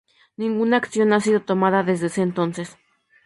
[0.35, 2.75] Ninguna acción ha sido tomada desde entonces.